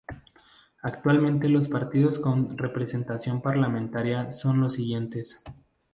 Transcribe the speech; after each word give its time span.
Actualmente 0.81 1.47
los 1.47 1.69
partidos 1.69 2.17
con 2.17 2.57
representación 2.57 3.39
parlamentaria 3.39 4.31
son 4.31 4.59
los 4.59 4.73
siguientes. 4.73 5.43